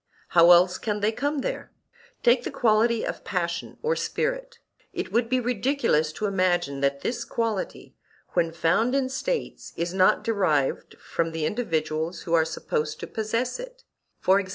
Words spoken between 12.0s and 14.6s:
who are supposed to possess it, e.g.